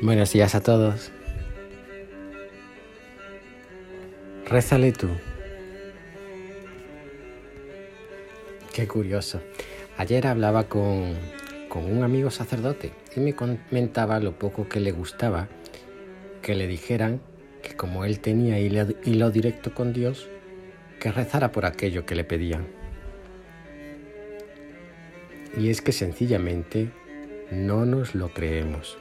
Buenos 0.00 0.32
días 0.32 0.54
a 0.54 0.60
todos. 0.60 1.10
Rézale 4.46 4.92
tú. 4.92 5.08
Qué 8.72 8.86
curioso. 8.86 9.40
Ayer 9.96 10.28
hablaba 10.28 10.68
con, 10.68 11.14
con, 11.68 11.84
un 11.84 12.04
amigo 12.04 12.30
sacerdote 12.30 12.92
y 13.16 13.18
me 13.18 13.34
comentaba 13.34 14.20
lo 14.20 14.38
poco 14.38 14.68
que 14.68 14.78
le 14.78 14.92
gustaba 14.92 15.48
que 16.42 16.54
le 16.54 16.68
dijeran 16.68 17.20
que 17.60 17.74
como 17.74 18.04
él 18.04 18.20
tenía 18.20 18.60
hilo, 18.60 18.86
hilo 19.04 19.32
directo 19.32 19.74
con 19.74 19.92
Dios, 19.92 20.28
que 21.00 21.10
rezara 21.10 21.50
por 21.50 21.66
aquello 21.66 22.06
que 22.06 22.14
le 22.14 22.22
pedían. 22.22 22.68
Y 25.56 25.70
es 25.70 25.82
que 25.82 25.90
sencillamente 25.90 26.92
no 27.50 27.84
nos 27.84 28.14
lo 28.14 28.32
creemos. 28.32 28.96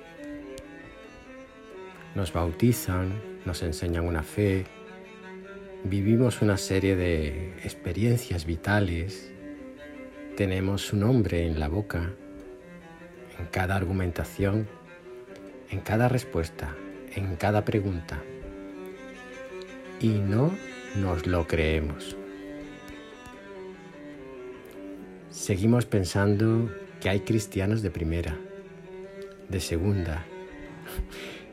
Nos 2.16 2.34
bautizan, 2.34 3.22
nos 3.46 3.62
enseñan 3.64 4.06
una 4.06 4.24
fe, 4.24 4.66
vivimos 5.84 6.42
una 6.42 6.58
serie 6.58 6.96
de 6.96 7.54
experiencias 7.64 8.46
vitales, 8.46 9.32
tenemos 10.36 10.82
su 10.82 10.98
nombre 10.98 11.46
en 11.46 11.60
la 11.60 11.68
boca, 11.68 12.12
en 13.40 13.46
cada 13.48 13.76
argumentación, 13.76 14.68
en 15.70 15.80
cada 15.80 16.10
respuesta, 16.10 16.76
en 17.16 17.36
cada 17.36 17.66
pregunta. 17.66 18.22
Y 20.00 20.10
no 20.10 20.52
nos 20.96 21.26
lo 21.26 21.48
creemos. 21.48 22.16
Seguimos 25.32 25.86
pensando 25.86 26.70
que 27.00 27.10
hay 27.10 27.22
cristianos 27.22 27.82
de 27.82 27.92
primera, 27.92 28.38
de 29.50 29.60
segunda, 29.60 30.26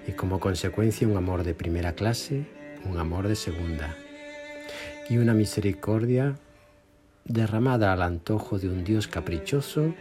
y 0.06 0.12
como 0.12 0.40
consecuencia 0.40 1.08
un 1.08 1.16
amor 1.16 1.44
de 1.44 1.54
primera 1.54 1.94
clase, 1.94 2.46
un 2.84 2.98
amor 2.98 3.28
de 3.28 3.36
segunda, 3.36 3.96
y 5.08 5.18
una 5.18 5.34
misericordia 5.34 6.36
derramada 7.24 7.92
al 7.92 8.02
antojo 8.02 8.58
de 8.58 8.68
un 8.68 8.84
Dios 8.84 9.08
caprichoso 9.08 9.94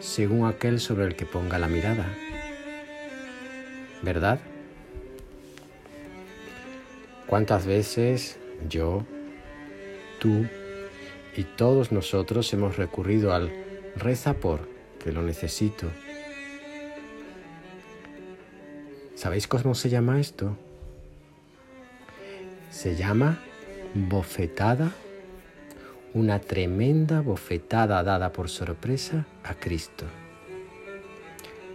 según 0.00 0.46
aquel 0.46 0.80
sobre 0.80 1.06
el 1.06 1.16
que 1.16 1.26
ponga 1.26 1.58
la 1.58 1.68
mirada. 1.68 2.06
¿Verdad? 4.02 4.38
¿Cuántas 7.26 7.66
veces 7.66 8.38
yo, 8.68 9.04
tú 10.20 10.46
y 11.36 11.44
todos 11.44 11.92
nosotros 11.92 12.52
hemos 12.52 12.76
recurrido 12.76 13.32
al 13.34 13.52
reza 13.96 14.34
por 14.34 14.68
que 15.02 15.12
lo 15.12 15.22
necesito? 15.22 15.88
¿Sabéis 19.18 19.48
cómo 19.48 19.74
se 19.74 19.90
llama 19.90 20.20
esto? 20.20 20.56
Se 22.70 22.94
llama 22.94 23.40
bofetada, 23.92 24.92
una 26.14 26.38
tremenda 26.38 27.20
bofetada 27.20 28.00
dada 28.04 28.30
por 28.30 28.48
sorpresa 28.48 29.26
a 29.42 29.54
Cristo, 29.54 30.04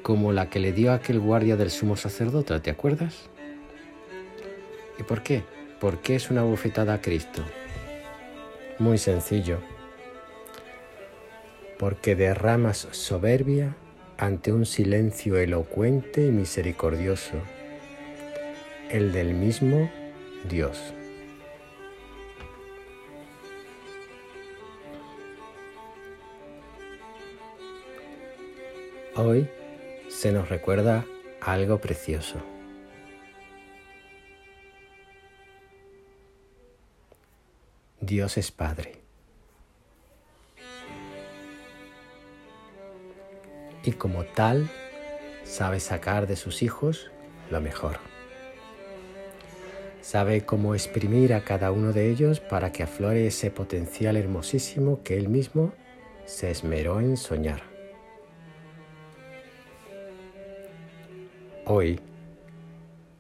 como 0.04 0.32
la 0.32 0.50
que 0.50 0.60
le 0.60 0.72
dio 0.72 0.94
aquel 0.94 1.20
guardia 1.20 1.58
del 1.58 1.70
sumo 1.70 1.98
sacerdote, 1.98 2.58
¿te 2.62 2.70
acuerdas? 2.70 3.30
¿Y 4.98 5.04
por 5.04 5.22
qué? 5.22 5.44
¿Por 5.82 6.00
qué 6.00 6.16
es 6.16 6.32
una 6.32 6.44
bofetada 6.44 6.94
a 6.94 7.02
Cristo? 7.02 7.44
Muy 8.80 8.98
sencillo. 8.98 9.60
Porque 11.78 12.16
derramas 12.16 12.88
soberbia 12.92 13.76
ante 14.24 14.54
un 14.54 14.66
silencio 14.66 15.38
elocuente 15.38 16.26
y 16.26 16.32
misericordioso, 16.32 17.34
el 18.90 19.12
del 19.12 19.34
mismo 19.34 19.92
Dios. 20.48 20.94
Hoy 29.18 29.50
se 30.08 30.32
nos 30.32 30.48
recuerda 30.48 31.04
algo 31.42 31.80
precioso. 31.80 32.38
Dios 38.00 38.38
es 38.38 38.52
Padre. 38.52 39.03
Y 43.84 43.92
como 43.94 44.24
tal, 44.24 44.70
sabe 45.44 45.80
sacar 45.80 46.28
de 46.28 46.36
sus 46.36 46.62
hijos 46.62 47.12
lo 47.50 47.62
mejor. 47.62 47.98
Sabe 50.02 50.46
cómo 50.46 50.76
exprimir 50.76 51.34
a 51.34 51.44
cada 51.44 51.72
uno 51.72 51.94
de 51.94 52.10
ellos 52.10 52.40
para 52.40 52.72
que 52.72 52.84
aflore 52.84 53.28
ese 53.28 53.52
potencial 53.52 54.18
hermosísimo 54.18 55.02
que 55.04 55.18
Él 55.18 55.30
mismo 55.30 55.74
se 56.26 56.52
esmeró 56.52 57.00
en 57.00 57.18
soñar. 57.18 57.62
Hoy 61.66 62.00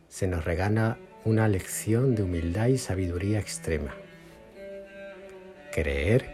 se 0.09 0.27
nos 0.27 0.43
regala 0.43 0.97
una 1.25 1.47
lección 1.47 2.15
de 2.15 2.23
humildad 2.23 2.67
y 2.67 2.77
sabiduría 2.77 3.39
extrema 3.39 3.95
creer 5.73 6.25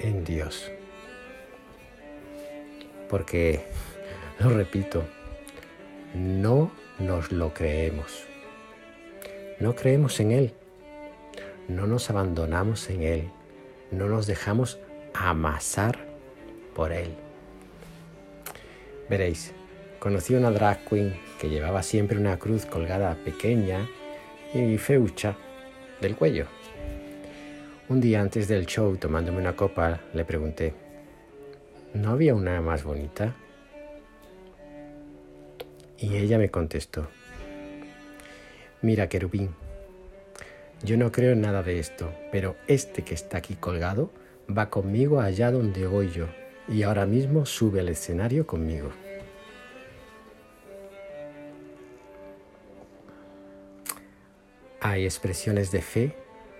en 0.00 0.22
Dios. 0.24 0.70
Porque, 3.08 3.60
lo 4.40 4.50
repito, 4.50 5.04
no 6.14 6.70
nos 6.98 7.32
lo 7.32 7.52
creemos. 7.52 8.24
No 9.60 9.74
creemos 9.74 10.20
en 10.20 10.32
Él. 10.32 10.52
No 11.68 11.86
nos 11.86 12.10
abandonamos 12.10 12.88
en 12.90 13.02
Él. 13.02 13.30
No 13.90 14.08
nos 14.08 14.26
dejamos 14.26 14.78
amasar 15.14 15.98
por 16.74 16.92
Él. 16.92 17.14
Veréis, 19.08 19.52
conocí 19.98 20.34
una 20.34 20.50
drag 20.50 20.84
queen 20.88 21.16
que 21.40 21.48
llevaba 21.48 21.82
siempre 21.82 22.18
una 22.18 22.38
cruz 22.38 22.66
colgada 22.66 23.14
pequeña 23.24 23.86
y 24.52 24.76
feucha 24.78 25.36
del 26.00 26.16
cuello. 26.16 26.46
Un 27.88 28.00
día 28.00 28.20
antes 28.20 28.48
del 28.48 28.66
show, 28.66 28.96
tomándome 28.96 29.38
una 29.38 29.54
copa, 29.54 30.00
le 30.12 30.24
pregunté, 30.24 30.74
¿no 31.96 32.10
había 32.10 32.34
una 32.34 32.60
más 32.60 32.84
bonita? 32.84 33.34
Y 35.98 36.16
ella 36.16 36.38
me 36.38 36.50
contestó, 36.50 37.08
mira, 38.82 39.08
querubín, 39.08 39.54
yo 40.82 40.98
no 40.98 41.10
creo 41.10 41.32
en 41.32 41.40
nada 41.40 41.62
de 41.62 41.78
esto, 41.78 42.12
pero 42.30 42.54
este 42.68 43.02
que 43.02 43.14
está 43.14 43.38
aquí 43.38 43.54
colgado 43.54 44.10
va 44.46 44.68
conmigo 44.68 45.20
allá 45.20 45.50
donde 45.50 45.86
voy 45.86 46.10
yo 46.10 46.26
y 46.68 46.82
ahora 46.82 47.06
mismo 47.06 47.46
sube 47.46 47.80
al 47.80 47.88
escenario 47.88 48.46
conmigo. 48.46 48.90
Hay 54.80 55.04
expresiones 55.04 55.72
de 55.72 55.80
fe 55.80 56.14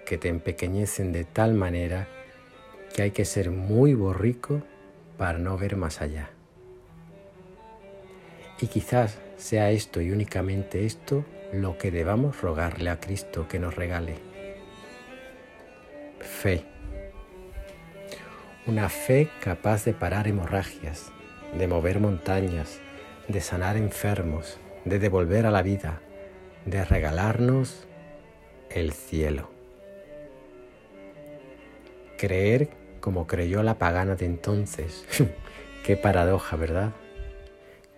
que 0.07 0.17
te 0.17 0.29
empequeñecen 0.29 1.13
de 1.13 1.25
tal 1.25 1.53
manera 1.53 2.09
que 2.95 3.03
hay 3.03 3.11
que 3.11 3.27
ser 3.27 3.51
muy 3.51 3.93
borrico 3.93 4.63
para 5.17 5.39
no 5.39 5.57
ver 5.57 5.77
más 5.77 6.01
allá. 6.01 6.31
Y 8.61 8.69
quizás 8.69 9.19
sea 9.37 9.71
esto 9.71 10.01
y 10.01 10.11
únicamente 10.11 10.87
esto 10.87 11.25
lo 11.53 11.79
que 11.79 11.91
debamos 11.91 12.41
rogarle 12.41 12.91
a 12.91 13.01
Cristo 13.01 13.47
que 13.49 13.59
nos 13.59 13.77
regale. 13.77 14.17
Fe. 16.21 16.65
Una 18.67 18.89
fe 18.89 19.29
capaz 19.41 19.85
de 19.85 19.93
parar 19.93 20.27
hemorragias, 20.27 21.13
de 21.57 21.69
mover 21.69 22.01
montañas, 22.01 22.81
de 23.29 23.41
sanar 23.41 23.77
enfermos, 23.77 24.59
de 24.85 24.99
devolver 24.99 25.47
a 25.47 25.51
la 25.51 25.63
vida, 25.63 26.01
de 26.65 26.85
regalarnos 26.85 27.87
el 28.71 28.93
cielo. 28.93 29.51
Creer 32.19 32.71
como 33.07 33.29
creyó 33.29 33.63
la 33.63 33.79
pagana 33.79 34.17
de 34.17 34.27
entonces. 34.27 35.05
Qué 35.85 35.97
paradoja, 35.97 36.57
¿verdad? 36.57 36.93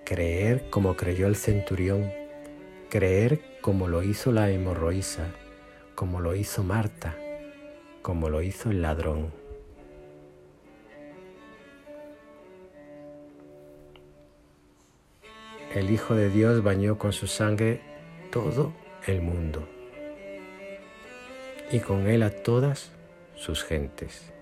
Creer 0.04 0.68
como 0.68 0.96
creyó 0.96 1.28
el 1.28 1.34
centurión. 1.34 2.12
Creer 2.90 3.40
como 3.62 3.88
lo 3.88 4.02
hizo 4.02 4.32
la 4.32 4.50
hemorroísa, 4.50 5.28
como 5.94 6.20
lo 6.20 6.34
hizo 6.34 6.62
Marta, 6.62 7.16
como 8.02 8.28
lo 8.28 8.42
hizo 8.42 8.70
el 8.70 8.82
ladrón. 8.82 9.32
El 15.74 15.88
Hijo 15.88 16.14
de 16.14 16.28
Dios 16.28 16.62
bañó 16.62 16.98
con 16.98 17.14
su 17.14 17.26
sangre 17.26 17.80
todo 18.30 18.74
el 19.06 19.22
mundo 19.22 19.66
y 21.72 21.80
con 21.80 22.08
él 22.08 22.22
a 22.22 22.28
todas 22.28 22.90
sus 23.36 23.64
gentes, 23.64 24.34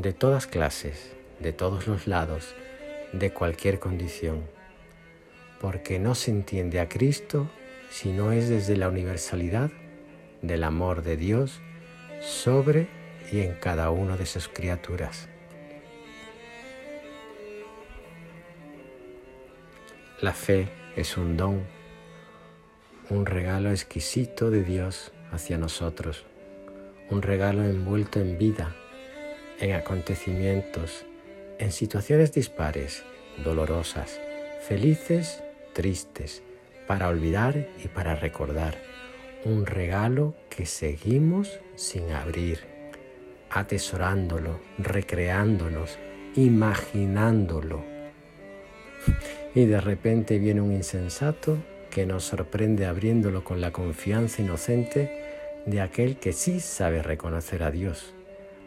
de 0.00 0.12
todas 0.14 0.46
clases, 0.46 1.12
de 1.40 1.52
todos 1.52 1.86
los 1.86 2.06
lados, 2.06 2.54
de 3.12 3.32
cualquier 3.32 3.78
condición, 3.78 4.44
porque 5.60 5.98
no 5.98 6.14
se 6.14 6.30
entiende 6.30 6.80
a 6.80 6.88
Cristo 6.88 7.50
si 7.90 8.10
no 8.10 8.32
es 8.32 8.48
desde 8.48 8.76
la 8.76 8.88
universalidad 8.88 9.70
del 10.40 10.64
amor 10.64 11.02
de 11.02 11.16
Dios 11.16 11.60
sobre 12.20 12.88
y 13.30 13.40
en 13.40 13.54
cada 13.54 13.90
una 13.90 14.16
de 14.16 14.26
sus 14.26 14.48
criaturas. 14.48 15.28
La 20.22 20.32
fe 20.32 20.68
es 20.96 21.16
un 21.16 21.36
don, 21.36 21.62
un 23.10 23.26
regalo 23.26 23.70
exquisito 23.70 24.50
de 24.50 24.62
Dios 24.62 25.12
hacia 25.30 25.58
nosotros, 25.58 26.24
un 27.10 27.22
regalo 27.22 27.64
envuelto 27.64 28.20
en 28.20 28.38
vida, 28.38 28.74
en 29.60 29.72
acontecimientos, 29.72 31.04
en 31.58 31.70
situaciones 31.70 32.32
dispares, 32.32 33.04
dolorosas, 33.44 34.20
felices, 34.66 35.42
tristes, 35.74 36.42
para 36.86 37.08
olvidar 37.08 37.68
y 37.84 37.88
para 37.88 38.16
recordar, 38.16 38.76
un 39.44 39.66
regalo 39.66 40.34
que 40.48 40.66
seguimos 40.66 41.60
sin 41.76 42.10
abrir, 42.10 42.60
atesorándolo, 43.50 44.60
recreándonos, 44.78 45.98
imaginándolo. 46.34 47.84
Y 49.52 49.64
de 49.64 49.80
repente 49.80 50.38
viene 50.38 50.60
un 50.60 50.72
insensato 50.72 51.58
que 51.90 52.06
nos 52.06 52.22
sorprende 52.22 52.86
abriéndolo 52.86 53.42
con 53.42 53.60
la 53.60 53.72
confianza 53.72 54.42
inocente 54.42 55.10
de 55.66 55.80
aquel 55.80 56.18
que 56.18 56.32
sí 56.32 56.60
sabe 56.60 57.02
reconocer 57.02 57.64
a 57.64 57.72
Dios, 57.72 58.14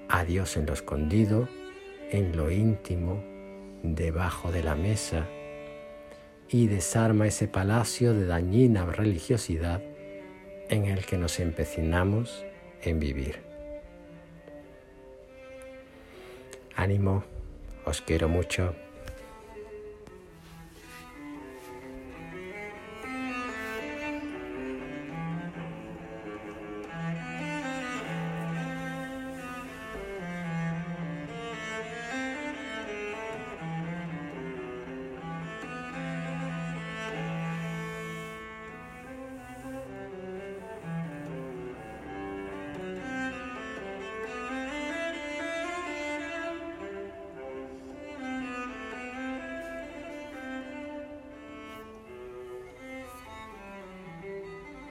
a 0.10 0.24
Dios 0.26 0.58
en 0.58 0.66
lo 0.66 0.74
escondido, 0.74 1.48
en 2.12 2.36
lo 2.36 2.52
íntimo, 2.52 3.24
debajo 3.84 4.52
de 4.52 4.64
la 4.64 4.76
mesa, 4.76 5.28
y 6.50 6.68
desarma 6.68 7.28
ese 7.28 7.48
palacio 7.48 8.14
de 8.14 8.26
dañina 8.26 8.86
religiosidad 8.86 9.82
en 10.70 10.86
el 10.86 11.06
que 11.06 11.18
nos 11.18 11.40
empecinamos 11.40 12.46
en 12.82 13.00
vivir. 13.00 13.42
Ánimo, 16.76 17.24
os 17.86 18.02
quiero 18.02 18.30
mucho. 18.30 18.76